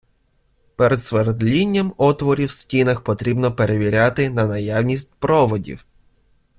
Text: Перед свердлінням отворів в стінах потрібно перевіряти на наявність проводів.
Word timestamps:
Перед 0.75 1.01
свердлінням 1.01 1.93
отворів 1.97 2.47
в 2.47 2.51
стінах 2.51 3.01
потрібно 3.01 3.51
перевіряти 3.55 4.29
на 4.29 4.45
наявність 4.45 5.11
проводів. 5.19 5.85